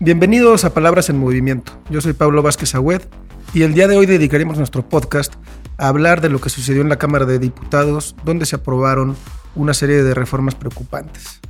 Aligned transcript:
Bienvenidos 0.00 0.64
a 0.64 0.72
Palabras 0.72 1.10
en 1.10 1.18
Movimiento. 1.18 1.72
Yo 1.90 2.00
soy 2.00 2.12
Pablo 2.12 2.40
Vázquez 2.40 2.72
Agüed 2.76 3.02
y 3.52 3.62
el 3.62 3.74
día 3.74 3.88
de 3.88 3.96
hoy 3.96 4.06
dedicaremos 4.06 4.56
nuestro 4.56 4.88
podcast 4.88 5.34
a 5.76 5.88
hablar 5.88 6.20
de 6.20 6.28
lo 6.28 6.40
que 6.40 6.50
sucedió 6.50 6.82
en 6.82 6.88
la 6.88 6.98
Cámara 6.98 7.26
de 7.26 7.40
Diputados, 7.40 8.14
donde 8.24 8.46
se 8.46 8.54
aprobaron 8.54 9.16
una 9.56 9.74
serie 9.74 10.04
de 10.04 10.14
reformas 10.14 10.54
preocupantes. 10.54 11.40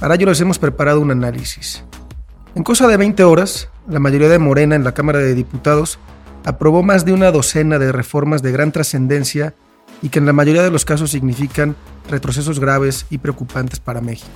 Para 0.00 0.14
ello 0.14 0.24
les 0.24 0.40
hemos 0.40 0.58
preparado 0.58 1.02
un 1.02 1.10
análisis. 1.10 1.84
En 2.54 2.64
cosa 2.64 2.88
de 2.88 2.96
20 2.96 3.22
horas, 3.24 3.68
la 3.86 4.00
mayoría 4.00 4.30
de 4.30 4.38
Morena 4.38 4.74
en 4.74 4.82
la 4.82 4.94
Cámara 4.94 5.18
de 5.18 5.34
Diputados 5.34 5.98
aprobó 6.46 6.82
más 6.82 7.04
de 7.04 7.12
una 7.12 7.30
docena 7.30 7.78
de 7.78 7.92
reformas 7.92 8.40
de 8.40 8.52
gran 8.52 8.72
trascendencia 8.72 9.52
y 10.00 10.08
que 10.08 10.18
en 10.18 10.24
la 10.24 10.32
mayoría 10.32 10.62
de 10.62 10.70
los 10.70 10.86
casos 10.86 11.10
significan 11.10 11.76
retrocesos 12.08 12.58
graves 12.58 13.04
y 13.10 13.18
preocupantes 13.18 13.80
para 13.80 14.00
México. 14.00 14.30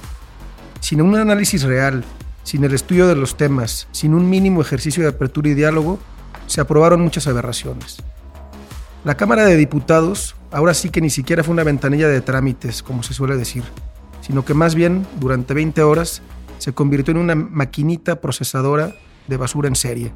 Sin 0.80 1.00
un 1.00 1.16
análisis 1.16 1.62
real 1.62 2.04
sin 2.42 2.64
el 2.64 2.74
estudio 2.74 3.06
de 3.06 3.16
los 3.16 3.36
temas, 3.36 3.88
sin 3.92 4.14
un 4.14 4.28
mínimo 4.28 4.60
ejercicio 4.60 5.02
de 5.02 5.10
apertura 5.10 5.48
y 5.48 5.54
diálogo, 5.54 5.98
se 6.46 6.60
aprobaron 6.60 7.00
muchas 7.00 7.26
aberraciones. 7.26 7.98
La 9.04 9.16
Cámara 9.16 9.44
de 9.44 9.56
Diputados 9.56 10.34
ahora 10.50 10.74
sí 10.74 10.90
que 10.90 11.00
ni 11.00 11.10
siquiera 11.10 11.44
fue 11.44 11.52
una 11.52 11.64
ventanilla 11.64 12.08
de 12.08 12.20
trámites, 12.20 12.82
como 12.82 13.02
se 13.02 13.14
suele 13.14 13.36
decir, 13.36 13.64
sino 14.20 14.44
que 14.44 14.54
más 14.54 14.74
bien, 14.74 15.06
durante 15.18 15.54
20 15.54 15.82
horas, 15.82 16.22
se 16.58 16.72
convirtió 16.72 17.12
en 17.12 17.18
una 17.18 17.34
maquinita 17.34 18.20
procesadora 18.20 18.94
de 19.26 19.36
basura 19.36 19.68
en 19.68 19.76
serie. 19.76 20.12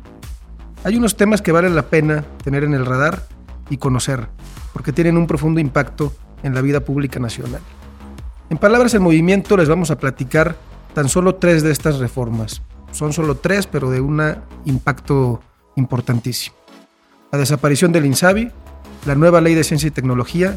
Hay 0.83 0.97
unos 0.97 1.17
temas 1.17 1.41
que 1.41 1.53
valen 1.53 1.75
la 1.75 1.89
pena 1.89 2.25
tener 2.43 2.65
en 2.65 2.75
el 2.75 2.85
radar 2.85 3.23
y 3.71 3.79
conocer, 3.79 4.29
porque 4.73 4.93
tienen 4.93 5.17
un 5.17 5.27
profundo 5.27 5.61
impacto 5.61 6.13
en 6.43 6.55
la 6.55 6.61
vida 6.61 6.81
pública 6.81 7.19
nacional. 7.19 7.63
En 8.51 8.59
Palabras 8.59 8.93
en 8.93 9.03
Movimiento 9.03 9.57
les 9.57 9.69
vamos 9.69 9.91
a 9.91 9.97
platicar 9.97 10.57
tan 10.95 11.09
solo 11.09 11.35
tres 11.35 11.63
de 11.63 11.73
estas 11.73 11.99
reformas. 11.99 12.63
Son 12.93 13.13
solo 13.13 13.37
tres, 13.37 13.67
pero 13.67 13.91
de 13.91 14.01
un 14.01 14.23
impacto 14.65 15.41
importantísimo. 15.77 16.57
La 17.33 17.39
desaparición 17.39 17.93
del 17.93 18.07
INSABI, 18.07 18.51
la 19.07 19.15
nueva 19.17 19.41
ley 19.41 19.55
de 19.55 19.65
ciencia 19.65 19.89
y 19.89 19.91
tecnología 19.91 20.57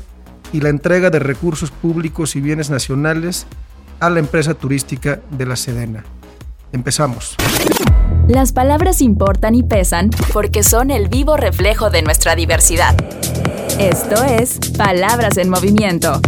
y 0.54 0.62
la 0.62 0.70
entrega 0.70 1.10
de 1.10 1.20
recursos 1.20 1.72
públicos 1.72 2.36
y 2.36 2.42
bienes 2.42 2.70
nacionales 2.70 3.48
a 4.00 4.10
la 4.10 4.20
empresa 4.20 4.54
turística 4.54 5.20
de 5.32 5.46
la 5.46 5.56
Sedena. 5.56 6.06
Empezamos. 6.72 7.36
Las 8.28 8.52
palabras 8.52 9.02
importan 9.02 9.56
y 9.56 9.64
pesan 9.64 10.12
porque 10.34 10.62
son 10.62 10.92
el 10.92 11.08
vivo 11.08 11.38
reflejo 11.38 11.90
de 11.90 12.04
nuestra 12.04 12.36
diversidad. 12.36 12.96
Esto 13.80 14.24
es 14.24 14.60
Palabras 14.78 15.38
en 15.38 15.50
Movimiento 15.50 16.22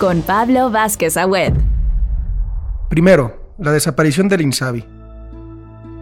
con 0.00 0.22
Pablo 0.22 0.70
Vázquez 0.70 1.16
Agüed. 1.16 1.73
Primero, 2.94 3.54
la 3.58 3.72
desaparición 3.72 4.28
del 4.28 4.42
INSABI. 4.42 4.84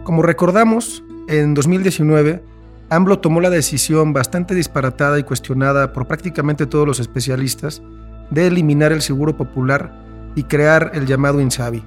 Como 0.03 0.21
recordamos, 0.21 1.03
en 1.27 1.55
2019, 1.55 2.43
AMLO 2.91 3.17
tomó 3.17 3.41
la 3.41 3.49
decisión 3.49 4.13
bastante 4.13 4.53
disparatada 4.53 5.17
y 5.17 5.23
cuestionada 5.23 5.91
por 5.91 6.05
prácticamente 6.07 6.67
todos 6.67 6.85
los 6.85 6.99
especialistas 6.99 7.81
de 8.29 8.45
eliminar 8.45 8.91
el 8.91 9.01
seguro 9.01 9.35
popular 9.35 9.91
y 10.35 10.43
crear 10.43 10.91
el 10.93 11.07
llamado 11.07 11.41
INSABI, 11.41 11.83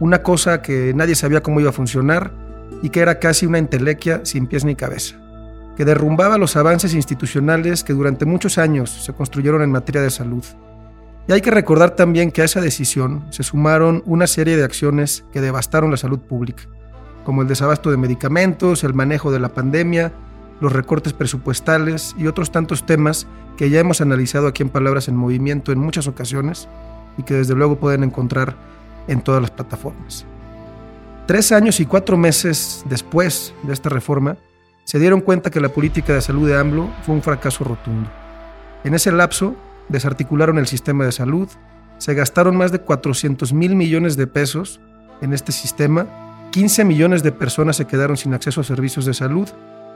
una 0.00 0.22
cosa 0.22 0.62
que 0.62 0.94
nadie 0.94 1.16
sabía 1.16 1.42
cómo 1.42 1.60
iba 1.60 1.68
a 1.68 1.74
funcionar 1.74 2.32
y 2.80 2.88
que 2.88 3.00
era 3.00 3.18
casi 3.18 3.44
una 3.44 3.58
entelequia 3.58 4.24
sin 4.24 4.46
pies 4.46 4.64
ni 4.64 4.74
cabeza, 4.74 5.16
que 5.76 5.84
derrumbaba 5.84 6.38
los 6.38 6.56
avances 6.56 6.94
institucionales 6.94 7.84
que 7.84 7.92
durante 7.92 8.24
muchos 8.24 8.56
años 8.56 8.88
se 9.04 9.12
construyeron 9.12 9.60
en 9.60 9.70
materia 9.70 10.00
de 10.00 10.08
salud 10.08 10.44
y 11.28 11.32
hay 11.32 11.40
que 11.40 11.50
recordar 11.50 11.96
también 11.96 12.30
que 12.30 12.42
a 12.42 12.44
esa 12.44 12.60
decisión 12.60 13.26
se 13.30 13.42
sumaron 13.42 14.02
una 14.06 14.26
serie 14.26 14.56
de 14.56 14.64
acciones 14.64 15.24
que 15.32 15.40
devastaron 15.40 15.90
la 15.90 15.96
salud 15.96 16.20
pública, 16.20 16.64
como 17.24 17.42
el 17.42 17.48
desabasto 17.48 17.90
de 17.90 17.96
medicamentos, 17.96 18.84
el 18.84 18.94
manejo 18.94 19.32
de 19.32 19.40
la 19.40 19.48
pandemia, 19.48 20.12
los 20.60 20.72
recortes 20.72 21.12
presupuestales 21.12 22.14
y 22.16 22.28
otros 22.28 22.52
tantos 22.52 22.86
temas 22.86 23.26
que 23.56 23.70
ya 23.70 23.80
hemos 23.80 24.00
analizado 24.00 24.46
aquí 24.46 24.62
en 24.62 24.68
Palabras 24.68 25.08
en 25.08 25.16
Movimiento 25.16 25.72
en 25.72 25.78
muchas 25.78 26.06
ocasiones 26.06 26.68
y 27.18 27.24
que 27.24 27.34
desde 27.34 27.54
luego 27.54 27.76
pueden 27.76 28.04
encontrar 28.04 28.54
en 29.08 29.20
todas 29.20 29.40
las 29.40 29.50
plataformas. 29.50 30.24
Tres 31.26 31.50
años 31.50 31.80
y 31.80 31.86
cuatro 31.86 32.16
meses 32.16 32.84
después 32.88 33.52
de 33.64 33.72
esta 33.72 33.88
reforma, 33.88 34.36
se 34.84 35.00
dieron 35.00 35.20
cuenta 35.20 35.50
que 35.50 35.60
la 35.60 35.70
política 35.70 36.14
de 36.14 36.20
salud 36.20 36.46
de 36.46 36.56
AMLO 36.56 36.88
fue 37.02 37.16
un 37.16 37.22
fracaso 37.22 37.64
rotundo. 37.64 38.08
En 38.84 38.94
ese 38.94 39.10
lapso, 39.10 39.56
desarticularon 39.88 40.58
el 40.58 40.66
sistema 40.66 41.04
de 41.04 41.12
salud, 41.12 41.48
se 41.98 42.14
gastaron 42.14 42.56
más 42.56 42.72
de 42.72 42.80
400 42.80 43.52
mil 43.52 43.74
millones 43.74 44.16
de 44.16 44.26
pesos 44.26 44.80
en 45.20 45.32
este 45.32 45.52
sistema, 45.52 46.06
15 46.50 46.84
millones 46.84 47.22
de 47.22 47.32
personas 47.32 47.76
se 47.76 47.86
quedaron 47.86 48.16
sin 48.16 48.34
acceso 48.34 48.60
a 48.60 48.64
servicios 48.64 49.04
de 49.04 49.14
salud 49.14 49.48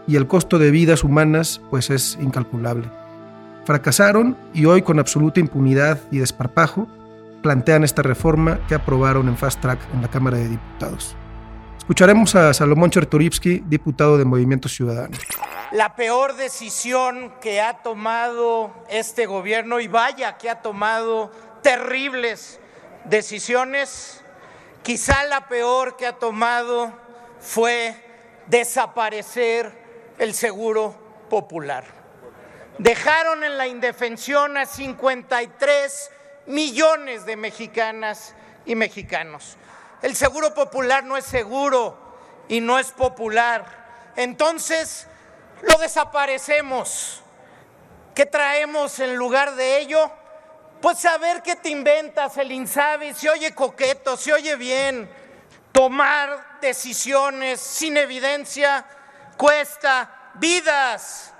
y 0.06 0.16
el 0.16 0.26
costo 0.26 0.58
de 0.58 0.70
vidas 0.70 1.04
humanas 1.04 1.60
pues 1.70 1.90
es 1.90 2.18
incalculable. 2.20 2.90
Fracasaron 3.64 4.36
y 4.54 4.64
hoy 4.64 4.82
con 4.82 4.98
absoluta 4.98 5.40
impunidad 5.40 5.98
y 6.10 6.18
desparpajo 6.18 6.88
plantean 7.42 7.84
esta 7.84 8.02
reforma 8.02 8.58
que 8.66 8.74
aprobaron 8.74 9.28
en 9.28 9.36
fast 9.36 9.60
track 9.60 9.80
en 9.94 10.02
la 10.02 10.08
Cámara 10.08 10.38
de 10.38 10.48
Diputados. 10.48 11.16
Escucharemos 11.78 12.34
a 12.34 12.52
Salomón 12.52 12.90
Chertorivsky, 12.90 13.64
diputado 13.66 14.18
de 14.18 14.24
Movimiento 14.24 14.68
Ciudadano 14.68 15.16
la 15.70 15.94
peor 15.94 16.34
decisión 16.34 17.34
que 17.40 17.60
ha 17.60 17.82
tomado 17.82 18.74
este 18.88 19.26
gobierno, 19.26 19.80
y 19.80 19.88
vaya 19.88 20.36
que 20.36 20.50
ha 20.50 20.62
tomado 20.62 21.30
terribles 21.62 22.58
decisiones, 23.04 24.22
quizá 24.82 25.24
la 25.24 25.48
peor 25.48 25.96
que 25.96 26.06
ha 26.06 26.18
tomado 26.18 26.92
fue 27.38 27.94
desaparecer 28.46 29.72
el 30.18 30.34
seguro 30.34 30.94
popular. 31.28 31.84
Dejaron 32.78 33.44
en 33.44 33.56
la 33.56 33.66
indefensión 33.66 34.56
a 34.56 34.66
53 34.66 36.10
millones 36.46 37.26
de 37.26 37.36
mexicanas 37.36 38.34
y 38.64 38.74
mexicanos. 38.74 39.56
El 40.02 40.16
seguro 40.16 40.54
popular 40.54 41.04
no 41.04 41.16
es 41.16 41.26
seguro 41.26 41.96
y 42.48 42.60
no 42.60 42.78
es 42.78 42.90
popular. 42.90 44.12
Entonces, 44.16 45.06
lo 45.62 45.78
desaparecemos. 45.78 47.22
¿Qué 48.14 48.26
traemos 48.26 48.98
en 49.00 49.16
lugar 49.16 49.54
de 49.54 49.78
ello? 49.78 50.10
Pues 50.80 50.98
saber 50.98 51.42
que 51.42 51.56
te 51.56 51.68
inventas 51.68 52.36
el 52.38 52.50
INSABI, 52.52 53.14
se 53.14 53.28
oye 53.28 53.54
coqueto, 53.54 54.16
se 54.16 54.32
oye 54.32 54.56
bien. 54.56 55.10
Tomar 55.72 56.58
decisiones 56.60 57.60
sin 57.60 57.96
evidencia 57.96 58.86
cuesta 59.36 60.30
vidas. 60.34 61.32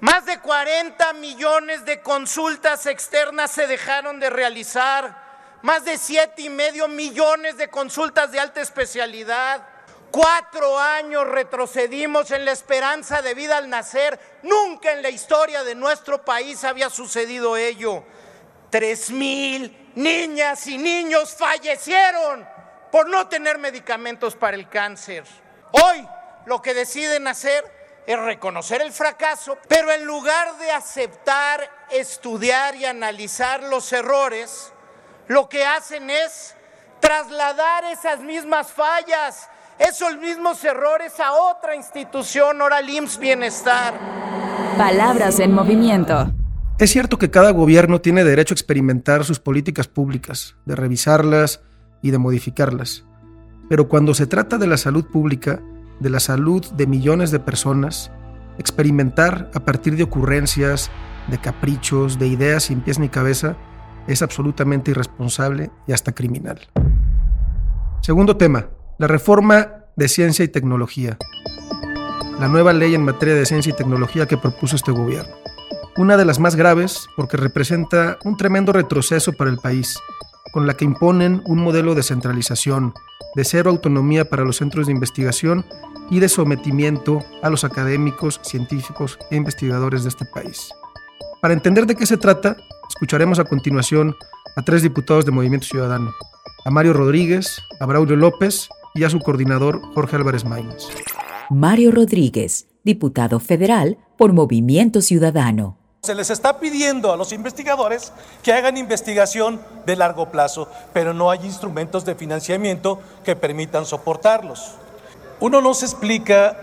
Más 0.00 0.24
de 0.26 0.38
40 0.40 1.12
millones 1.14 1.84
de 1.84 2.02
consultas 2.02 2.86
externas 2.86 3.50
se 3.50 3.66
dejaron 3.66 4.20
de 4.20 4.30
realizar. 4.30 5.28
Más 5.62 5.84
de 5.84 5.98
siete 5.98 6.42
y 6.42 6.48
medio 6.48 6.88
millones 6.88 7.56
de 7.56 7.68
consultas 7.68 8.30
de 8.30 8.40
alta 8.40 8.60
especialidad. 8.60 9.66
Cuatro 10.10 10.78
años 10.78 11.26
retrocedimos 11.26 12.30
en 12.30 12.44
la 12.44 12.52
esperanza 12.52 13.20
de 13.20 13.34
vida 13.34 13.58
al 13.58 13.68
nacer. 13.68 14.18
Nunca 14.42 14.92
en 14.92 15.02
la 15.02 15.10
historia 15.10 15.64
de 15.64 15.74
nuestro 15.74 16.24
país 16.24 16.64
había 16.64 16.88
sucedido 16.88 17.56
ello. 17.56 18.04
Tres 18.70 19.10
mil 19.10 19.90
niñas 19.94 20.66
y 20.66 20.78
niños 20.78 21.34
fallecieron 21.34 22.46
por 22.90 23.08
no 23.08 23.28
tener 23.28 23.58
medicamentos 23.58 24.34
para 24.34 24.56
el 24.56 24.68
cáncer. 24.68 25.24
Hoy 25.72 26.06
lo 26.46 26.62
que 26.62 26.72
deciden 26.72 27.28
hacer 27.28 27.64
es 28.06 28.18
reconocer 28.18 28.80
el 28.80 28.92
fracaso, 28.92 29.58
pero 29.68 29.92
en 29.92 30.04
lugar 30.04 30.56
de 30.56 30.70
aceptar, 30.70 31.70
estudiar 31.90 32.74
y 32.76 32.86
analizar 32.86 33.62
los 33.64 33.92
errores, 33.92 34.72
lo 35.26 35.50
que 35.50 35.66
hacen 35.66 36.08
es 36.08 36.54
trasladar 37.00 37.84
esas 37.84 38.20
mismas 38.20 38.72
fallas 38.72 39.50
esos 39.78 40.18
mismos 40.18 40.62
errores 40.64 41.18
a 41.20 41.32
otra 41.32 41.76
institución, 41.76 42.60
ahora 42.60 42.80
el 42.80 42.86
Bienestar. 43.20 43.94
Palabras 44.76 45.38
en 45.40 45.52
movimiento. 45.52 46.32
Es 46.78 46.90
cierto 46.90 47.18
que 47.18 47.30
cada 47.30 47.50
gobierno 47.50 48.00
tiene 48.00 48.24
derecho 48.24 48.54
a 48.54 48.56
experimentar 48.56 49.24
sus 49.24 49.40
políticas 49.40 49.88
públicas, 49.88 50.56
de 50.64 50.76
revisarlas 50.76 51.62
y 52.02 52.10
de 52.10 52.18
modificarlas. 52.18 53.04
Pero 53.68 53.88
cuando 53.88 54.14
se 54.14 54.26
trata 54.26 54.58
de 54.58 54.66
la 54.66 54.76
salud 54.76 55.06
pública, 55.06 55.60
de 56.00 56.10
la 56.10 56.20
salud 56.20 56.64
de 56.72 56.86
millones 56.86 57.30
de 57.30 57.40
personas, 57.40 58.12
experimentar 58.58 59.50
a 59.54 59.60
partir 59.60 59.96
de 59.96 60.04
ocurrencias, 60.04 60.90
de 61.28 61.38
caprichos, 61.38 62.18
de 62.18 62.28
ideas 62.28 62.64
sin 62.64 62.80
pies 62.80 62.98
ni 62.98 63.08
cabeza, 63.08 63.56
es 64.06 64.22
absolutamente 64.22 64.92
irresponsable 64.92 65.70
y 65.86 65.92
hasta 65.92 66.12
criminal. 66.12 66.60
Segundo 68.00 68.36
tema, 68.36 68.68
la 68.98 69.06
reforma 69.06 69.77
de 69.98 70.06
ciencia 70.06 70.44
y 70.44 70.48
tecnología. 70.48 71.18
La 72.38 72.46
nueva 72.46 72.72
ley 72.72 72.94
en 72.94 73.04
materia 73.04 73.34
de 73.34 73.44
ciencia 73.44 73.70
y 73.70 73.76
tecnología 73.76 74.26
que 74.26 74.36
propuso 74.36 74.76
este 74.76 74.92
gobierno. 74.92 75.34
Una 75.96 76.16
de 76.16 76.24
las 76.24 76.38
más 76.38 76.54
graves 76.54 77.08
porque 77.16 77.36
representa 77.36 78.16
un 78.24 78.36
tremendo 78.36 78.72
retroceso 78.72 79.32
para 79.32 79.50
el 79.50 79.58
país 79.58 79.98
con 80.52 80.68
la 80.68 80.74
que 80.74 80.84
imponen 80.84 81.42
un 81.46 81.58
modelo 81.58 81.96
de 81.96 82.04
centralización, 82.04 82.94
de 83.34 83.44
cero 83.44 83.70
autonomía 83.70 84.30
para 84.30 84.44
los 84.44 84.58
centros 84.58 84.86
de 84.86 84.92
investigación 84.92 85.66
y 86.10 86.20
de 86.20 86.28
sometimiento 86.28 87.18
a 87.42 87.50
los 87.50 87.64
académicos, 87.64 88.40
científicos 88.44 89.18
e 89.32 89.36
investigadores 89.36 90.04
de 90.04 90.10
este 90.10 90.26
país. 90.26 90.70
Para 91.42 91.54
entender 91.54 91.86
de 91.86 91.96
qué 91.96 92.06
se 92.06 92.16
trata, 92.16 92.56
escucharemos 92.88 93.40
a 93.40 93.44
continuación 93.44 94.14
a 94.54 94.62
tres 94.62 94.82
diputados 94.82 95.26
de 95.26 95.32
Movimiento 95.32 95.66
Ciudadano, 95.66 96.14
a 96.64 96.70
Mario 96.70 96.92
Rodríguez, 96.92 97.60
a 97.80 97.86
Braulio 97.86 98.14
López 98.14 98.68
y 98.98 99.04
a 99.04 99.10
su 99.10 99.20
coordinador 99.20 99.80
Jorge 99.94 100.16
Álvarez 100.16 100.44
Maínez. 100.44 100.88
Mario 101.50 101.92
Rodríguez, 101.92 102.66
diputado 102.82 103.38
federal 103.38 103.96
por 104.16 104.32
Movimiento 104.32 105.00
Ciudadano. 105.02 105.78
Se 106.02 106.16
les 106.16 106.30
está 106.30 106.58
pidiendo 106.58 107.12
a 107.12 107.16
los 107.16 107.32
investigadores 107.32 108.12
que 108.42 108.52
hagan 108.52 108.76
investigación 108.76 109.60
de 109.86 109.94
largo 109.94 110.30
plazo, 110.30 110.68
pero 110.92 111.14
no 111.14 111.30
hay 111.30 111.38
instrumentos 111.44 112.04
de 112.04 112.16
financiamiento 112.16 112.98
que 113.24 113.36
permitan 113.36 113.86
soportarlos. 113.86 114.72
Uno 115.38 115.60
no 115.60 115.74
se 115.74 115.86
explica 115.86 116.56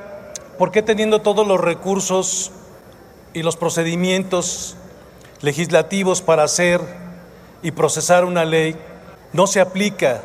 por 0.57 0.71
qué 0.71 0.81
teniendo 0.81 1.21
todos 1.21 1.47
los 1.47 1.61
recursos 1.61 2.51
y 3.33 3.43
los 3.43 3.55
procedimientos 3.55 4.75
legislativos 5.41 6.21
para 6.21 6.43
hacer 6.43 6.81
y 7.61 7.71
procesar 7.71 8.25
una 8.25 8.43
ley, 8.43 8.75
no 9.31 9.47
se 9.47 9.61
aplica 9.61 10.21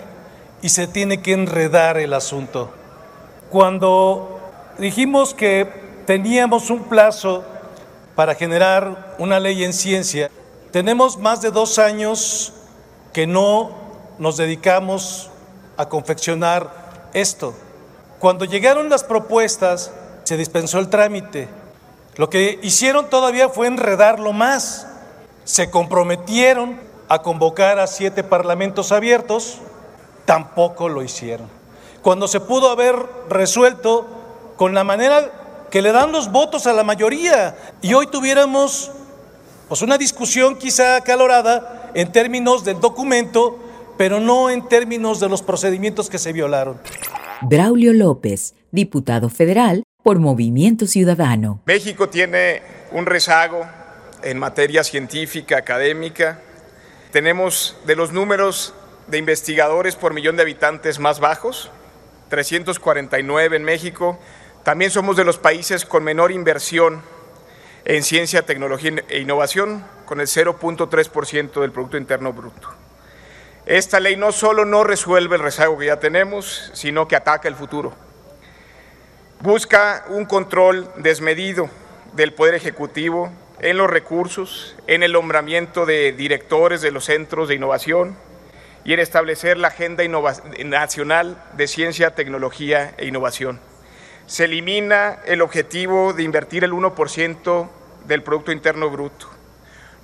y 0.62 0.68
se 0.68 0.86
tiene 0.86 1.22
que 1.22 1.32
enredar 1.32 1.96
el 1.98 2.12
asunto. 2.12 2.70
Cuando 3.50 4.40
dijimos 4.78 5.34
que 5.34 5.68
teníamos 6.06 6.70
un 6.70 6.84
plazo 6.84 7.44
para 8.14 8.34
generar 8.34 9.14
una 9.18 9.40
ley 9.40 9.64
en 9.64 9.72
ciencia. 9.72 10.30
Tenemos 10.72 11.16
más 11.18 11.40
de 11.40 11.50
dos 11.50 11.78
años 11.78 12.52
que 13.12 13.26
no 13.26 13.70
nos 14.18 14.36
dedicamos 14.36 15.30
a 15.76 15.88
confeccionar 15.88 17.08
esto. 17.14 17.54
Cuando 18.18 18.44
llegaron 18.44 18.90
las 18.90 19.04
propuestas, 19.04 19.92
se 20.24 20.36
dispensó 20.36 20.78
el 20.78 20.88
trámite. 20.88 21.48
Lo 22.16 22.28
que 22.28 22.58
hicieron 22.62 23.08
todavía 23.08 23.48
fue 23.48 23.66
enredarlo 23.66 24.32
más. 24.32 24.86
Se 25.44 25.70
comprometieron 25.70 26.78
a 27.08 27.22
convocar 27.22 27.78
a 27.78 27.86
siete 27.86 28.22
parlamentos 28.22 28.92
abiertos, 28.92 29.58
tampoco 30.30 30.88
lo 30.88 31.02
hicieron. 31.02 31.48
Cuando 32.02 32.28
se 32.28 32.38
pudo 32.38 32.70
haber 32.70 32.94
resuelto 33.28 34.06
con 34.54 34.74
la 34.74 34.84
manera 34.84 35.66
que 35.72 35.82
le 35.82 35.90
dan 35.90 36.12
los 36.12 36.30
votos 36.30 36.68
a 36.68 36.72
la 36.72 36.84
mayoría 36.84 37.56
y 37.82 37.94
hoy 37.94 38.06
tuviéramos 38.06 38.92
pues 39.68 39.82
una 39.82 39.98
discusión 39.98 40.56
quizá 40.56 40.94
acalorada 40.94 41.90
en 41.94 42.12
términos 42.12 42.62
del 42.64 42.78
documento, 42.78 43.58
pero 43.98 44.20
no 44.20 44.50
en 44.50 44.68
términos 44.68 45.18
de 45.18 45.28
los 45.28 45.42
procedimientos 45.42 46.08
que 46.08 46.20
se 46.20 46.32
violaron. 46.32 46.78
Braulio 47.42 47.92
López, 47.92 48.54
diputado 48.70 49.30
federal 49.30 49.82
por 50.04 50.20
Movimiento 50.20 50.86
Ciudadano. 50.86 51.60
México 51.66 52.08
tiene 52.08 52.62
un 52.92 53.04
rezago 53.04 53.66
en 54.22 54.38
materia 54.38 54.84
científica, 54.84 55.56
académica. 55.56 56.38
Tenemos 57.10 57.76
de 57.84 57.96
los 57.96 58.12
números 58.12 58.74
de 59.10 59.18
investigadores 59.18 59.96
por 59.96 60.14
millón 60.14 60.36
de 60.36 60.42
habitantes 60.42 60.98
más 60.98 61.20
bajos, 61.20 61.70
349 62.28 63.56
en 63.56 63.64
México, 63.64 64.18
también 64.62 64.90
somos 64.90 65.16
de 65.16 65.24
los 65.24 65.38
países 65.38 65.84
con 65.84 66.04
menor 66.04 66.30
inversión 66.30 67.02
en 67.84 68.02
ciencia, 68.02 68.42
tecnología 68.42 69.02
e 69.08 69.18
innovación, 69.18 69.84
con 70.04 70.20
el 70.20 70.26
0.3% 70.26 71.60
del 71.60 71.72
Producto 71.72 71.96
Interno 71.96 72.32
Bruto. 72.32 72.68
Esta 73.66 74.00
ley 74.00 74.16
no 74.16 74.32
solo 74.32 74.64
no 74.64 74.84
resuelve 74.84 75.36
el 75.36 75.42
rezago 75.42 75.78
que 75.78 75.86
ya 75.86 75.98
tenemos, 75.98 76.70
sino 76.74 77.08
que 77.08 77.16
ataca 77.16 77.48
el 77.48 77.54
futuro. 77.54 77.92
Busca 79.40 80.04
un 80.08 80.26
control 80.26 80.90
desmedido 80.96 81.68
del 82.12 82.32
Poder 82.32 82.54
Ejecutivo 82.54 83.32
en 83.60 83.76
los 83.76 83.88
recursos, 83.88 84.76
en 84.86 85.02
el 85.02 85.12
nombramiento 85.12 85.86
de 85.86 86.12
directores 86.12 86.80
de 86.80 86.90
los 86.90 87.06
centros 87.06 87.48
de 87.48 87.54
innovación 87.54 88.16
en 88.92 89.00
establecer 89.00 89.56
la 89.56 89.68
Agenda 89.68 90.02
Nacional 90.64 91.42
de 91.56 91.66
Ciencia, 91.66 92.14
Tecnología 92.14 92.94
e 92.96 93.06
Innovación 93.06 93.60
se 94.30 94.44
elimina 94.44 95.18
el 95.26 95.42
objetivo 95.42 96.12
de 96.12 96.22
invertir 96.22 96.62
el 96.62 96.70
1% 96.70 97.68
del 98.06 98.22
Producto 98.22 98.52
Interno 98.52 98.88
Bruto. 98.88 99.28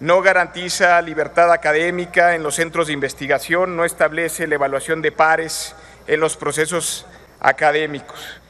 No 0.00 0.20
garantiza 0.20 1.00
libertad 1.00 1.52
académica 1.52 2.34
en 2.34 2.42
los 2.42 2.56
centros 2.56 2.88
de 2.88 2.92
investigación, 2.92 3.76
no 3.76 3.84
establece 3.84 4.48
la 4.48 4.56
evaluación 4.56 5.00
de 5.00 5.12
pares 5.12 5.76
en 6.08 6.18
los 6.18 6.36
procesos 6.36 7.06
académicos. 7.38 8.40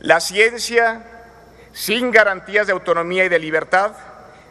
La 0.00 0.18
ciencia, 0.18 1.04
sin 1.72 2.10
garantías 2.10 2.66
de 2.66 2.72
autonomía 2.72 3.24
y 3.24 3.28
de 3.28 3.38
libertad, 3.38 3.92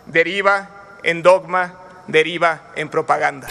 deriva 0.06 0.70
en 1.04 1.22
dogma, 1.22 1.74
deriva 2.08 2.72
en 2.78 2.88
propaganda. 2.88 3.50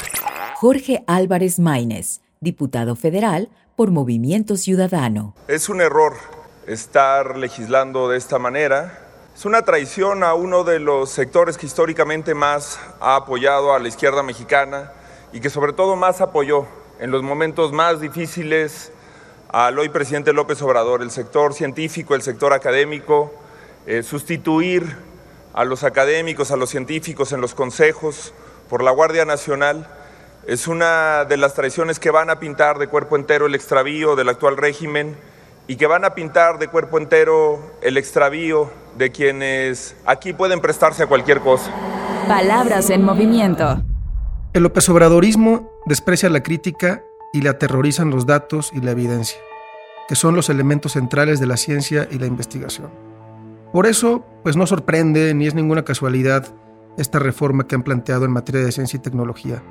Jorge 0.60 1.04
Álvarez 1.06 1.58
Maínez, 1.58 2.20
diputado 2.40 2.94
federal 2.94 3.48
por 3.76 3.90
Movimiento 3.90 4.58
Ciudadano. 4.58 5.34
Es 5.48 5.70
un 5.70 5.80
error 5.80 6.18
estar 6.66 7.38
legislando 7.38 8.10
de 8.10 8.18
esta 8.18 8.38
manera. 8.38 8.98
Es 9.34 9.46
una 9.46 9.62
traición 9.62 10.22
a 10.22 10.34
uno 10.34 10.62
de 10.62 10.78
los 10.78 11.08
sectores 11.08 11.56
que 11.56 11.64
históricamente 11.64 12.34
más 12.34 12.78
ha 13.00 13.16
apoyado 13.16 13.72
a 13.72 13.78
la 13.78 13.88
izquierda 13.88 14.22
mexicana 14.22 14.92
y 15.32 15.40
que 15.40 15.48
sobre 15.48 15.72
todo 15.72 15.96
más 15.96 16.20
apoyó 16.20 16.66
en 16.98 17.10
los 17.10 17.22
momentos 17.22 17.72
más 17.72 18.02
difíciles 18.02 18.92
al 19.48 19.78
hoy 19.78 19.88
presidente 19.88 20.34
López 20.34 20.60
Obrador, 20.60 21.00
el 21.00 21.10
sector 21.10 21.54
científico, 21.54 22.14
el 22.14 22.20
sector 22.20 22.52
académico, 22.52 23.32
eh, 23.86 24.02
sustituir 24.02 24.94
a 25.54 25.64
los 25.64 25.84
académicos, 25.84 26.50
a 26.50 26.56
los 26.56 26.68
científicos 26.68 27.32
en 27.32 27.40
los 27.40 27.54
consejos 27.54 28.34
por 28.68 28.82
la 28.82 28.90
Guardia 28.90 29.24
Nacional, 29.24 29.88
es 30.46 30.66
una 30.66 31.24
de 31.24 31.36
las 31.36 31.54
traiciones 31.54 31.98
que 31.98 32.10
van 32.10 32.30
a 32.30 32.40
pintar 32.40 32.78
de 32.78 32.88
cuerpo 32.88 33.16
entero 33.16 33.46
el 33.46 33.54
extravío 33.54 34.16
del 34.16 34.28
actual 34.28 34.56
régimen 34.56 35.16
y 35.66 35.76
que 35.76 35.86
van 35.86 36.04
a 36.04 36.14
pintar 36.14 36.58
de 36.58 36.68
cuerpo 36.68 36.98
entero 36.98 37.60
el 37.82 37.96
extravío 37.96 38.70
de 38.96 39.12
quienes 39.12 39.94
aquí 40.06 40.32
pueden 40.32 40.60
prestarse 40.60 41.04
a 41.04 41.06
cualquier 41.06 41.40
cosa. 41.40 41.70
Palabras 42.26 42.90
en 42.90 43.02
movimiento. 43.02 43.82
El 44.52 44.64
López 44.64 44.88
Obradorismo 44.88 45.70
desprecia 45.86 46.28
la 46.28 46.42
crítica 46.42 47.02
y 47.32 47.42
le 47.42 47.50
aterrorizan 47.50 48.10
los 48.10 48.26
datos 48.26 48.72
y 48.74 48.80
la 48.80 48.90
evidencia, 48.90 49.38
que 50.08 50.16
son 50.16 50.34
los 50.34 50.48
elementos 50.48 50.92
centrales 50.92 51.38
de 51.38 51.46
la 51.46 51.56
ciencia 51.56 52.08
y 52.10 52.18
la 52.18 52.26
investigación. 52.26 52.90
Por 53.72 53.86
eso, 53.86 54.24
pues 54.42 54.56
no 54.56 54.66
sorprende 54.66 55.32
ni 55.34 55.46
es 55.46 55.54
ninguna 55.54 55.84
casualidad 55.84 56.48
esta 56.98 57.20
reforma 57.20 57.68
que 57.68 57.76
han 57.76 57.84
planteado 57.84 58.24
en 58.24 58.32
materia 58.32 58.62
de 58.62 58.72
ciencia 58.72 58.96
y 58.96 59.00
tecnología. 59.00 59.62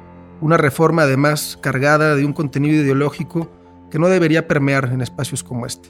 Una 0.41 0.57
reforma 0.57 1.01
además 1.01 1.57
cargada 1.61 2.15
de 2.15 2.25
un 2.25 2.33
contenido 2.33 2.81
ideológico 2.81 3.51
que 3.91 3.99
no 3.99 4.07
debería 4.07 4.47
permear 4.47 4.85
en 4.85 5.01
espacios 5.01 5.43
como 5.43 5.65
este. 5.65 5.89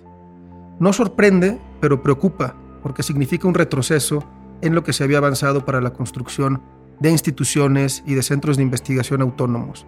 No 0.79 0.91
sorprende, 0.93 1.59
pero 1.79 2.01
preocupa, 2.01 2.55
porque 2.81 3.03
significa 3.03 3.47
un 3.47 3.53
retroceso 3.53 4.23
en 4.61 4.73
lo 4.73 4.83
que 4.83 4.93
se 4.93 5.03
había 5.03 5.19
avanzado 5.19 5.65
para 5.65 5.81
la 5.81 5.93
construcción 5.93 6.61
de 6.99 7.11
instituciones 7.11 8.03
y 8.05 8.15
de 8.15 8.23
centros 8.23 8.57
de 8.57 8.63
investigación 8.63 9.21
autónomos. 9.21 9.85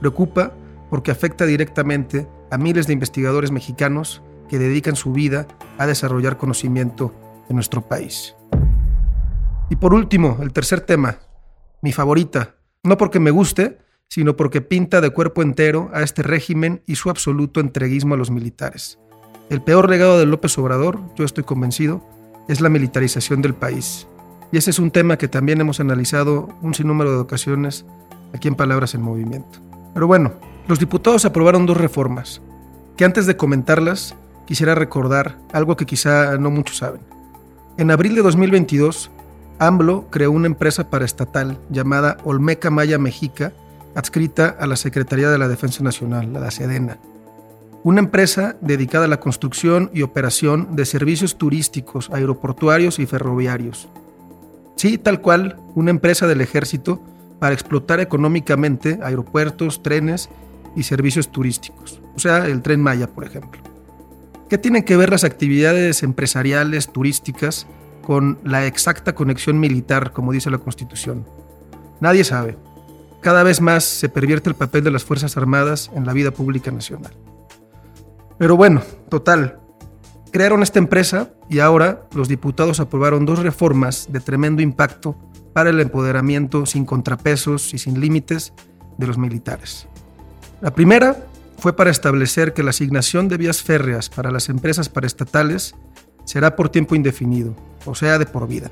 Preocupa 0.00 0.52
porque 0.90 1.10
afecta 1.10 1.46
directamente 1.46 2.28
a 2.50 2.58
miles 2.58 2.86
de 2.86 2.92
investigadores 2.92 3.50
mexicanos 3.50 4.22
que 4.48 4.58
dedican 4.58 4.94
su 4.94 5.12
vida 5.12 5.46
a 5.78 5.86
desarrollar 5.86 6.36
conocimiento 6.36 7.14
en 7.48 7.56
nuestro 7.56 7.88
país. 7.88 8.36
Y 9.70 9.76
por 9.76 9.94
último, 9.94 10.36
el 10.42 10.52
tercer 10.52 10.82
tema, 10.82 11.16
mi 11.80 11.92
favorita, 11.92 12.56
no 12.84 12.98
porque 12.98 13.20
me 13.20 13.30
guste, 13.30 13.78
sino 14.12 14.36
porque 14.36 14.60
pinta 14.60 15.00
de 15.00 15.08
cuerpo 15.08 15.40
entero 15.40 15.90
a 15.94 16.02
este 16.02 16.22
régimen 16.22 16.82
y 16.86 16.96
su 16.96 17.08
absoluto 17.08 17.60
entreguismo 17.60 18.12
a 18.12 18.18
los 18.18 18.30
militares. 18.30 18.98
El 19.48 19.62
peor 19.62 19.88
legado 19.88 20.18
de 20.18 20.26
López 20.26 20.58
Obrador, 20.58 21.00
yo 21.16 21.24
estoy 21.24 21.44
convencido, 21.44 22.06
es 22.46 22.60
la 22.60 22.68
militarización 22.68 23.40
del 23.40 23.54
país. 23.54 24.06
Y 24.52 24.58
ese 24.58 24.68
es 24.68 24.78
un 24.78 24.90
tema 24.90 25.16
que 25.16 25.28
también 25.28 25.62
hemos 25.62 25.80
analizado 25.80 26.50
un 26.60 26.74
sinnúmero 26.74 27.12
de 27.12 27.20
ocasiones 27.20 27.86
aquí 28.34 28.48
en 28.48 28.54
Palabras 28.54 28.94
en 28.94 29.00
Movimiento. 29.00 29.60
Pero 29.94 30.06
bueno, 30.06 30.34
los 30.68 30.78
diputados 30.78 31.24
aprobaron 31.24 31.64
dos 31.64 31.78
reformas, 31.78 32.42
que 32.98 33.06
antes 33.06 33.24
de 33.24 33.38
comentarlas 33.38 34.14
quisiera 34.46 34.74
recordar 34.74 35.38
algo 35.54 35.78
que 35.78 35.86
quizá 35.86 36.36
no 36.36 36.50
muchos 36.50 36.76
saben. 36.76 37.00
En 37.78 37.90
abril 37.90 38.14
de 38.14 38.20
2022, 38.20 39.10
AMLO 39.58 40.10
creó 40.10 40.32
una 40.32 40.48
empresa 40.48 40.90
paraestatal 40.90 41.58
llamada 41.70 42.18
Olmeca 42.24 42.68
Maya 42.68 42.98
Mexica 42.98 43.54
adscrita 43.94 44.56
a 44.58 44.66
la 44.66 44.76
Secretaría 44.76 45.30
de 45.30 45.38
la 45.38 45.48
Defensa 45.48 45.82
Nacional, 45.82 46.32
la 46.32 46.50
SEDENA, 46.50 46.98
una 47.84 48.00
empresa 48.00 48.56
dedicada 48.60 49.06
a 49.06 49.08
la 49.08 49.20
construcción 49.20 49.90
y 49.92 50.02
operación 50.02 50.76
de 50.76 50.84
servicios 50.84 51.36
turísticos, 51.36 52.10
aeroportuarios 52.10 52.98
y 52.98 53.06
ferroviarios. 53.06 53.88
Sí, 54.76 54.98
tal 54.98 55.20
cual, 55.20 55.58
una 55.74 55.90
empresa 55.90 56.26
del 56.26 56.40
ejército 56.40 57.02
para 57.40 57.54
explotar 57.54 57.98
económicamente 58.00 59.00
aeropuertos, 59.02 59.82
trenes 59.82 60.28
y 60.76 60.84
servicios 60.84 61.32
turísticos, 61.32 62.00
o 62.14 62.18
sea, 62.18 62.46
el 62.46 62.62
tren 62.62 62.80
Maya, 62.80 63.08
por 63.08 63.24
ejemplo. 63.24 63.60
¿Qué 64.48 64.58
tienen 64.58 64.84
que 64.84 64.96
ver 64.96 65.10
las 65.10 65.24
actividades 65.24 66.02
empresariales 66.02 66.92
turísticas 66.92 67.66
con 68.02 68.38
la 68.44 68.66
exacta 68.66 69.14
conexión 69.14 69.58
militar, 69.58 70.12
como 70.12 70.30
dice 70.30 70.50
la 70.50 70.58
Constitución? 70.58 71.26
Nadie 72.00 72.22
sabe. 72.22 72.56
Cada 73.22 73.44
vez 73.44 73.60
más 73.60 73.84
se 73.84 74.08
pervierte 74.08 74.50
el 74.50 74.56
papel 74.56 74.82
de 74.82 74.90
las 74.90 75.04
Fuerzas 75.04 75.36
Armadas 75.36 75.92
en 75.94 76.04
la 76.04 76.12
vida 76.12 76.32
pública 76.32 76.72
nacional. 76.72 77.12
Pero 78.36 78.56
bueno, 78.56 78.82
total, 79.08 79.60
crearon 80.32 80.64
esta 80.64 80.80
empresa 80.80 81.30
y 81.48 81.60
ahora 81.60 82.02
los 82.14 82.26
diputados 82.26 82.80
aprobaron 82.80 83.24
dos 83.24 83.38
reformas 83.38 84.08
de 84.10 84.18
tremendo 84.18 84.60
impacto 84.60 85.16
para 85.52 85.70
el 85.70 85.78
empoderamiento 85.78 86.66
sin 86.66 86.84
contrapesos 86.84 87.72
y 87.74 87.78
sin 87.78 88.00
límites 88.00 88.54
de 88.98 89.06
los 89.06 89.18
militares. 89.18 89.86
La 90.60 90.74
primera 90.74 91.24
fue 91.58 91.76
para 91.76 91.90
establecer 91.90 92.54
que 92.54 92.64
la 92.64 92.70
asignación 92.70 93.28
de 93.28 93.36
vías 93.36 93.62
férreas 93.62 94.08
para 94.08 94.32
las 94.32 94.48
empresas 94.48 94.88
paraestatales 94.88 95.76
será 96.24 96.56
por 96.56 96.70
tiempo 96.70 96.96
indefinido, 96.96 97.54
o 97.84 97.94
sea, 97.94 98.18
de 98.18 98.26
por 98.26 98.48
vida. 98.48 98.68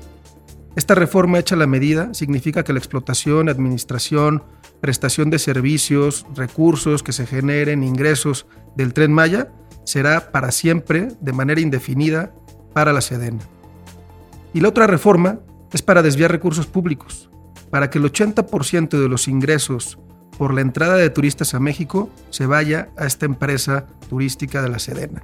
Esta 0.75 0.95
reforma 0.95 1.37
hecha 1.37 1.55
a 1.55 1.57
la 1.57 1.67
medida 1.67 2.13
significa 2.13 2.63
que 2.63 2.71
la 2.71 2.79
explotación, 2.79 3.49
administración, 3.49 4.43
prestación 4.79 5.29
de 5.29 5.37
servicios, 5.37 6.25
recursos 6.33 7.03
que 7.03 7.11
se 7.11 7.25
generen, 7.25 7.83
ingresos 7.83 8.45
del 8.75 8.93
tren 8.93 9.11
Maya, 9.11 9.51
será 9.83 10.31
para 10.31 10.51
siempre, 10.51 11.09
de 11.19 11.33
manera 11.33 11.59
indefinida, 11.59 12.33
para 12.73 12.93
la 12.93 13.01
Sedena. 13.01 13.41
Y 14.53 14.61
la 14.61 14.69
otra 14.69 14.87
reforma 14.87 15.39
es 15.73 15.81
para 15.81 16.01
desviar 16.01 16.31
recursos 16.31 16.67
públicos, 16.67 17.29
para 17.69 17.89
que 17.89 17.99
el 17.99 18.05
80% 18.05 18.89
de 18.89 19.09
los 19.09 19.27
ingresos 19.27 19.99
por 20.37 20.53
la 20.53 20.61
entrada 20.61 20.95
de 20.95 21.09
turistas 21.09 21.53
a 21.53 21.59
México 21.59 22.09
se 22.29 22.45
vaya 22.45 22.89
a 22.97 23.05
esta 23.05 23.25
empresa 23.25 23.87
turística 24.09 24.61
de 24.61 24.69
la 24.69 24.79
Sedena. 24.79 25.23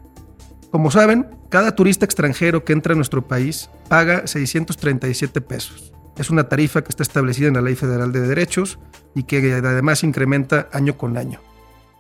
Como 0.72 0.92
saben, 0.92 1.28
cada 1.50 1.76
turista 1.76 2.06
extranjero 2.06 2.64
que 2.64 2.74
entra 2.74 2.94
a 2.94 2.96
nuestro 2.96 3.28
país 3.28 3.70
paga 3.88 4.28
637 4.28 5.42
pesos. 5.42 5.94
Es 6.18 6.30
una 6.30 6.50
tarifa 6.50 6.84
que 6.84 6.90
está 6.90 7.04
establecida 7.04 7.48
en 7.48 7.54
la 7.54 7.62
Ley 7.62 7.76
Federal 7.76 8.12
de 8.12 8.22
Derechos 8.22 8.80
y 9.16 9.24
que 9.24 9.54
además 9.54 10.04
incrementa 10.04 10.68
año 10.72 10.98
con 10.98 11.18
año. 11.18 11.40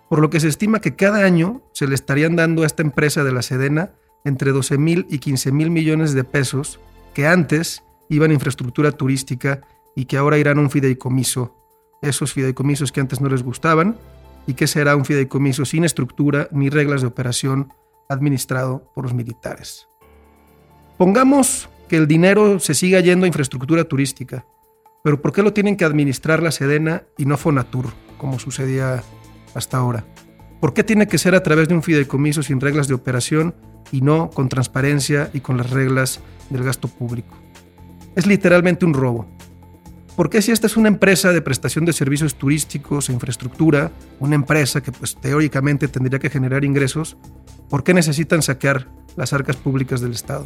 Por 0.10 0.20
lo 0.20 0.30
que 0.30 0.40
se 0.40 0.48
estima 0.48 0.80
que 0.80 0.96
cada 0.96 1.24
año 1.24 1.62
se 1.74 1.88
le 1.88 1.96
estarían 1.96 2.36
dando 2.36 2.64
a 2.64 2.66
esta 2.66 2.82
empresa 2.82 3.24
de 3.24 3.32
la 3.32 3.42
Sedena 3.42 3.92
entre 4.24 4.52
12 4.52 4.78
mil 4.78 5.06
y 5.10 5.20
15 5.20 5.52
mil 5.52 5.70
millones 5.70 6.14
de 6.14 6.24
pesos 6.24 6.80
que 7.14 7.28
antes 7.28 7.84
iban 8.10 8.32
a 8.32 8.34
infraestructura 8.34 8.92
turística 8.92 9.62
y 9.96 10.06
que 10.06 10.18
ahora 10.18 10.38
irán 10.38 10.58
a 10.58 10.62
un 10.62 10.72
fideicomiso 10.72 11.58
esos 12.02 12.34
fideicomisos 12.34 12.92
que 12.92 13.02
antes 13.02 13.22
no 13.22 13.30
les 13.30 13.44
gustaban 13.44 13.98
y 14.46 14.54
que 14.54 14.68
será 14.68 14.96
un 14.96 15.06
fideicomiso 15.06 15.66
sin 15.66 15.84
estructura 15.84 16.48
ni 16.52 16.70
reglas 16.70 17.02
de 17.02 17.08
operación 17.08 17.74
administrado 18.10 18.92
por 18.94 19.04
los 19.04 19.14
militares. 19.14 19.88
Pongamos 20.98 21.70
que 21.88 21.98
el 21.98 22.08
dinero 22.08 22.60
se 22.60 22.74
siga 22.74 23.00
yendo 23.00 23.26
a 23.26 23.28
infraestructura 23.28 23.84
turística, 23.84 24.46
pero 25.04 25.22
¿por 25.22 25.32
qué 25.32 25.42
lo 25.42 25.54
tienen 25.54 25.78
que 25.78 25.86
administrar 25.86 26.42
la 26.42 26.52
Sedena 26.52 27.04
y 27.18 27.26
no 27.26 27.38
Fonatur, 27.38 27.94
como 28.18 28.40
sucedía 28.40 29.04
hasta 29.54 29.78
ahora? 29.78 30.06
¿Por 30.60 30.74
qué 30.74 30.84
tiene 30.84 31.08
que 31.08 31.18
ser 31.18 31.36
a 31.36 31.44
través 31.44 31.68
de 31.68 31.76
un 31.76 31.84
fideicomiso 31.84 32.42
sin 32.42 32.60
reglas 32.60 32.88
de 32.88 32.96
operación 32.96 33.56
y 33.92 34.02
no 34.02 34.30
con 34.32 34.50
transparencia 34.50 35.30
y 35.34 35.40
con 35.40 35.58
las 35.58 35.70
reglas 35.70 36.20
del 36.50 36.64
gasto 36.64 36.88
público? 36.88 37.38
Es 38.16 38.26
literalmente 38.26 38.84
un 38.84 38.94
robo. 38.94 39.28
Porque 40.16 40.42
si 40.42 40.52
esta 40.52 40.66
es 40.66 40.76
una 40.76 40.88
empresa 40.88 41.32
de 41.32 41.44
prestación 41.44 41.86
de 41.86 41.94
servicios 41.94 42.34
turísticos 42.34 43.08
e 43.08 43.14
infraestructura, 43.14 43.92
una 44.20 44.34
empresa 44.34 44.82
que 44.82 44.92
pues 44.92 45.16
teóricamente 45.16 45.88
tendría 45.88 46.18
que 46.18 46.32
generar 46.32 46.66
ingresos, 46.66 47.18
¿por 47.70 47.84
qué 47.84 47.94
necesitan 47.94 48.42
saquear 48.42 48.88
las 49.16 49.34
arcas 49.34 49.56
públicas 49.56 50.02
del 50.02 50.12
Estado? 50.12 50.46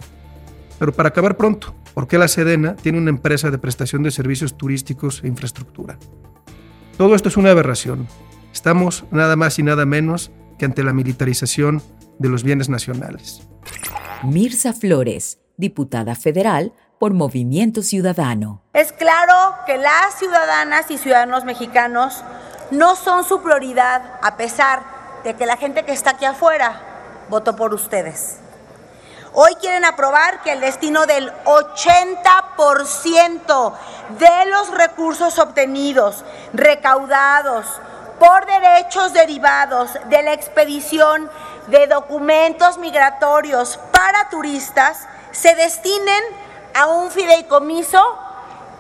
Pero 0.80 0.94
para 0.94 1.10
acabar 1.10 1.38
pronto, 1.38 1.76
¿por 1.94 2.08
qué 2.08 2.18
la 2.18 2.28
Sedena 2.28 2.76
tiene 2.76 2.98
una 2.98 3.12
empresa 3.12 3.52
de 3.52 3.58
prestación 3.58 4.04
de 4.04 4.12
servicios 4.12 4.58
turísticos 4.58 5.22
e 5.24 5.28
infraestructura? 5.28 5.98
Todo 6.98 7.16
esto 7.16 7.30
es 7.30 7.38
una 7.38 7.52
aberración. 7.52 8.08
Estamos 8.52 9.06
nada 9.12 9.36
más 9.36 9.60
y 9.60 9.64
nada 9.64 9.86
menos 9.86 10.32
que 10.58 10.66
ante 10.66 10.84
la 10.84 10.94
militarización 10.94 11.82
de 12.20 12.30
los 12.30 12.44
bienes 12.44 12.70
nacionales. 12.70 13.48
Mirza 14.24 14.74
Flores, 14.74 15.40
diputada 15.58 16.16
federal 16.16 16.74
por 17.00 17.14
Movimiento 17.14 17.82
Ciudadano. 17.82 18.62
Es 18.74 18.92
claro 18.92 19.56
que 19.66 19.78
las 19.78 20.20
ciudadanas 20.20 20.92
y 20.92 20.98
ciudadanos 20.98 21.46
mexicanos 21.46 22.24
no 22.70 22.96
son 22.96 23.24
su 23.24 23.42
prioridad 23.42 24.20
a 24.22 24.38
pesar 24.38 24.84
de 25.24 25.36
que 25.36 25.46
la 25.46 25.58
gente 25.58 25.84
que 25.84 25.94
está 25.94 26.12
aquí 26.12 26.26
afuera 26.26 26.91
votó 27.32 27.56
por 27.56 27.74
ustedes. 27.74 28.38
Hoy 29.34 29.56
quieren 29.56 29.84
aprobar 29.86 30.44
que 30.44 30.52
el 30.52 30.60
destino 30.60 31.08
del 31.08 31.34
80% 31.46 33.74
de 34.20 34.46
los 34.48 34.70
recursos 34.72 35.40
obtenidos, 35.40 36.26
recaudados 36.54 37.66
por 38.20 38.46
derechos 38.46 39.14
derivados 39.14 39.92
de 40.10 40.22
la 40.22 40.34
expedición 40.34 41.32
de 41.68 41.88
documentos 41.88 42.78
migratorios 42.78 43.80
para 43.92 44.28
turistas 44.30 45.08
se 45.32 45.56
destinen 45.56 46.22
a 46.76 46.88
un 46.88 47.10
fideicomiso 47.10 48.04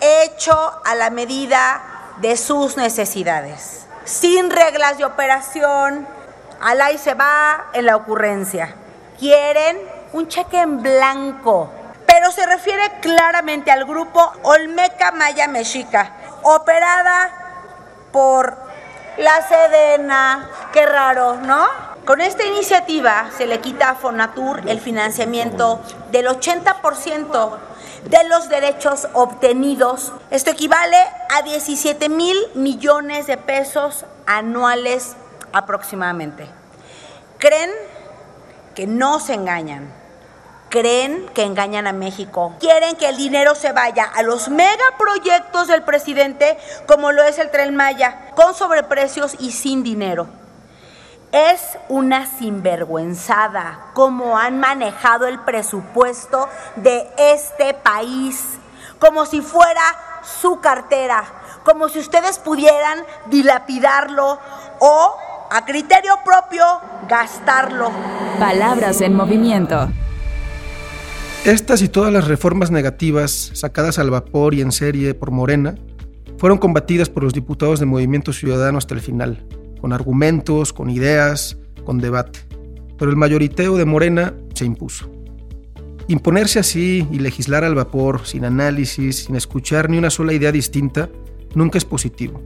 hecho 0.01 0.81
a 0.83 0.95
la 0.95 1.09
medida 1.09 1.81
de 2.17 2.35
sus 2.35 2.75
necesidades, 2.75 3.87
sin 4.03 4.51
reglas 4.51 4.97
de 4.97 5.05
operación, 5.05 6.05
al 6.61 6.81
ahí 6.81 6.97
se 6.97 7.13
va 7.13 7.67
en 7.73 7.85
la 7.85 7.95
ocurrencia. 7.95 8.75
Quieren 9.19 9.77
un 10.13 10.27
cheque 10.27 10.59
en 10.59 10.81
blanco, 10.81 11.71
pero 12.05 12.31
se 12.31 12.45
refiere 12.45 12.99
claramente 13.01 13.71
al 13.71 13.85
grupo 13.85 14.31
Olmeca 14.43 15.11
Maya 15.11 15.47
Mexica, 15.47 16.13
operada 16.43 17.29
por 18.11 18.57
la 19.17 19.41
Sedena. 19.47 20.49
Qué 20.71 20.85
raro, 20.85 21.35
¿no? 21.37 21.67
Con 22.05 22.19
esta 22.19 22.43
iniciativa 22.43 23.29
se 23.37 23.45
le 23.45 23.59
quita 23.59 23.91
a 23.91 23.95
Fonatur 23.95 24.67
el 24.67 24.79
financiamiento 24.79 25.81
del 26.11 26.27
80% 26.27 27.57
de 28.05 28.23
los 28.25 28.49
derechos 28.49 29.07
obtenidos. 29.13 30.11
Esto 30.31 30.49
equivale 30.49 30.97
a 31.29 31.43
17 31.43 32.09
mil 32.09 32.37
millones 32.55 33.27
de 33.27 33.37
pesos 33.37 34.05
anuales 34.25 35.15
aproximadamente. 35.53 36.47
¿Creen 37.37 37.71
que 38.75 38.87
no 38.87 39.19
se 39.19 39.33
engañan? 39.33 40.01
creen 40.71 41.29
que 41.35 41.43
engañan 41.43 41.85
a 41.85 41.93
México. 41.93 42.55
Quieren 42.59 42.95
que 42.95 43.09
el 43.09 43.17
dinero 43.17 43.53
se 43.53 43.73
vaya 43.73 44.05
a 44.05 44.23
los 44.23 44.49
megaproyectos 44.49 45.67
del 45.67 45.83
presidente, 45.83 46.57
como 46.87 47.11
lo 47.11 47.21
es 47.23 47.37
el 47.37 47.51
Tren 47.51 47.75
Maya, 47.75 48.31
con 48.35 48.55
sobreprecios 48.55 49.35
y 49.37 49.51
sin 49.51 49.83
dinero. 49.83 50.27
Es 51.31 51.77
una 51.89 52.25
sinvergüenzada 52.25 53.91
cómo 53.93 54.37
han 54.37 54.59
manejado 54.59 55.27
el 55.27 55.39
presupuesto 55.41 56.49
de 56.77 57.07
este 57.17 57.73
país, 57.73 58.57
como 58.97 59.25
si 59.25 59.41
fuera 59.41 59.81
su 60.23 60.61
cartera, 60.61 61.23
como 61.63 61.89
si 61.89 61.99
ustedes 61.99 62.39
pudieran 62.39 63.05
dilapidarlo 63.27 64.39
o, 64.79 65.17
a 65.53 65.65
criterio 65.65 66.13
propio, 66.23 66.63
gastarlo. 67.09 67.91
Palabras 68.39 69.01
en 69.01 69.13
movimiento. 69.13 69.91
Estas 71.43 71.81
y 71.81 71.89
todas 71.89 72.13
las 72.13 72.25
reformas 72.25 72.71
negativas 72.71 73.51
sacadas 73.53 73.99
al 73.99 74.09
vapor 74.09 74.53
y 74.53 74.61
en 74.61 74.71
serie 74.71 75.13
por 75.13 75.31
Morena 75.31 75.75
fueron 76.37 76.57
combatidas 76.57 77.09
por 77.09 77.23
los 77.23 77.33
diputados 77.33 77.81
de 77.81 77.85
Movimiento 77.85 78.31
Ciudadano 78.31 78.77
hasta 78.77 78.93
el 78.93 79.01
final 79.01 79.45
con 79.81 79.91
argumentos, 79.91 80.71
con 80.71 80.89
ideas, 80.89 81.57
con 81.83 81.97
debate. 81.97 82.39
Pero 82.97 83.11
el 83.11 83.17
mayoriteo 83.17 83.75
de 83.75 83.83
Morena 83.83 84.33
se 84.53 84.63
impuso. 84.63 85.11
Imponerse 86.07 86.59
así 86.59 87.05
y 87.11 87.19
legislar 87.19 87.65
al 87.65 87.75
vapor, 87.75 88.25
sin 88.25 88.45
análisis, 88.45 89.25
sin 89.25 89.35
escuchar 89.35 89.89
ni 89.89 89.97
una 89.97 90.11
sola 90.11 90.31
idea 90.31 90.51
distinta, 90.51 91.09
nunca 91.55 91.77
es 91.77 91.85
positivo, 91.85 92.41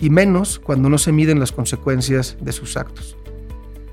y 0.00 0.10
menos 0.10 0.58
cuando 0.58 0.88
no 0.88 0.98
se 0.98 1.12
miden 1.12 1.38
las 1.38 1.52
consecuencias 1.52 2.36
de 2.40 2.52
sus 2.52 2.76
actos. 2.76 3.16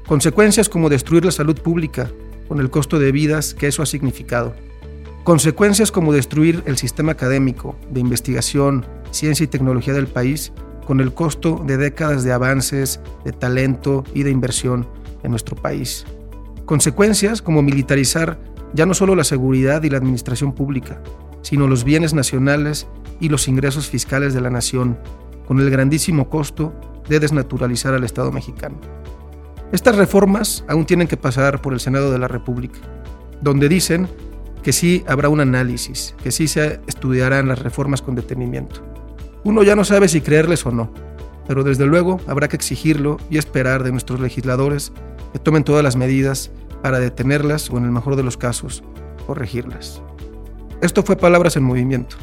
Consecuencias 0.07 0.69
como 0.69 0.89
destruir 0.89 1.25
la 1.25 1.31
salud 1.31 1.59
pública, 1.59 2.09
con 2.47 2.59
el 2.59 2.69
costo 2.69 2.97
de 2.97 3.11
vidas 3.11 3.53
que 3.53 3.67
eso 3.67 3.83
ha 3.83 3.85
significado. 3.85 4.55
Consecuencias 5.23 5.91
como 5.91 6.13
destruir 6.13 6.63
el 6.65 6.77
sistema 6.77 7.11
académico, 7.11 7.75
de 7.91 7.99
investigación, 7.99 8.85
ciencia 9.11 9.43
y 9.43 9.47
tecnología 9.47 9.93
del 9.93 10.07
país 10.07 10.53
con 10.85 11.01
el 11.01 11.13
costo 11.13 11.61
de 11.67 11.75
décadas 11.75 12.23
de 12.23 12.31
avances, 12.31 13.01
de 13.25 13.33
talento 13.33 14.05
y 14.13 14.23
de 14.23 14.31
inversión 14.31 14.87
en 15.23 15.31
nuestro 15.31 15.57
país. 15.57 16.05
Consecuencias 16.65 17.41
como 17.41 17.61
militarizar 17.61 18.39
ya 18.73 18.85
no 18.85 18.93
solo 18.93 19.15
la 19.15 19.25
seguridad 19.25 19.83
y 19.83 19.89
la 19.89 19.97
administración 19.97 20.53
pública, 20.53 21.01
sino 21.41 21.67
los 21.67 21.83
bienes 21.83 22.13
nacionales 22.13 22.87
y 23.19 23.27
los 23.27 23.49
ingresos 23.49 23.89
fiscales 23.89 24.33
de 24.33 24.41
la 24.41 24.49
nación, 24.49 24.97
con 25.48 25.60
el 25.60 25.70
grandísimo 25.70 26.30
costo 26.30 26.74
de 27.08 27.20
desnaturalizar 27.20 27.94
al 27.94 28.04
Estado 28.04 28.32
mexicano. 28.32 28.77
Estas 29.72 29.96
reformas 29.96 30.63
aún 30.68 30.86
tienen 30.86 31.08
que 31.08 31.18
pasar 31.18 31.62
por 31.62 31.74
el 31.74 31.80
Senado 31.80 32.12
de 32.12 32.20
la 32.20 32.27
República, 32.27 32.80
donde 33.42 33.70
dicen 33.70 34.08
que 34.63 34.74
sí 34.74 35.04
habrá 35.08 35.30
un 35.30 35.39
análisis, 35.39 36.16
que 36.24 36.32
sí 36.32 36.48
se 36.48 36.80
estudiarán 36.88 37.48
las 37.48 37.60
reformas 37.60 38.01
con 38.01 38.16
detenimiento. 38.16 38.82
Uno 39.44 39.63
ya 39.63 39.75
no 39.75 39.86
sabe 39.86 40.08
si 40.08 40.22
creerles 40.22 40.66
o 40.66 40.72
no, 40.72 40.92
pero 41.48 41.63
desde 41.63 41.86
luego 41.86 42.20
habrá 42.27 42.48
que 42.48 42.56
exigirlo 42.56 43.18
y 43.30 43.38
esperar 43.38 43.84
de 43.84 43.92
nuestros 43.92 44.20
legisladores 44.20 44.92
que 45.32 45.39
tomen 45.39 45.63
todas 45.63 45.84
las 45.84 45.96
medidas 45.96 46.51
para 46.82 47.00
detenerlas 47.00 47.70
o 47.70 47.77
en 47.77 47.86
el 47.86 47.92
mejor 47.92 48.16
de 48.16 48.24
los 48.24 48.38
casos, 48.38 48.84
corregirlas. 49.25 50.01
Esto 50.82 51.04
fue 51.04 51.16
Palabras 51.16 51.56
en 51.56 51.63
Movimiento. 51.63 52.18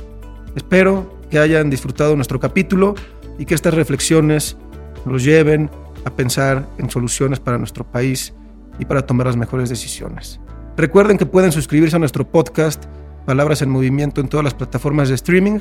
Espero 0.54 1.13
que 1.34 1.40
hayan 1.40 1.68
disfrutado 1.68 2.14
nuestro 2.14 2.38
capítulo 2.38 2.94
y 3.40 3.44
que 3.44 3.56
estas 3.56 3.74
reflexiones 3.74 4.56
nos 5.04 5.24
lleven 5.24 5.68
a 6.04 6.10
pensar 6.10 6.68
en 6.78 6.88
soluciones 6.88 7.40
para 7.40 7.58
nuestro 7.58 7.82
país 7.82 8.32
y 8.78 8.84
para 8.84 9.04
tomar 9.04 9.26
las 9.26 9.36
mejores 9.36 9.68
decisiones. 9.68 10.38
Recuerden 10.76 11.18
que 11.18 11.26
pueden 11.26 11.50
suscribirse 11.50 11.96
a 11.96 11.98
nuestro 11.98 12.24
podcast 12.24 12.84
Palabras 13.26 13.62
en 13.62 13.70
Movimiento 13.70 14.20
en 14.20 14.28
todas 14.28 14.44
las 14.44 14.54
plataformas 14.54 15.08
de 15.08 15.16
streaming. 15.16 15.58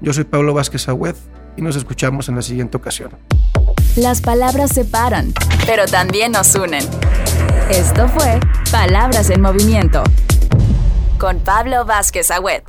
Yo 0.00 0.14
soy 0.14 0.24
Pablo 0.24 0.54
Vázquez 0.54 0.88
Agüed 0.88 1.16
y 1.54 1.60
nos 1.60 1.76
escuchamos 1.76 2.30
en 2.30 2.36
la 2.36 2.42
siguiente 2.42 2.78
ocasión. 2.78 3.10
Las 3.96 4.22
palabras 4.22 4.70
separan, 4.70 5.34
pero 5.66 5.84
también 5.84 6.32
nos 6.32 6.54
unen. 6.54 6.84
Esto 7.68 8.08
fue 8.08 8.40
Palabras 8.72 9.28
en 9.28 9.42
Movimiento 9.42 10.02
con 11.18 11.40
Pablo 11.40 11.84
Vázquez 11.84 12.30
Agüed. 12.30 12.62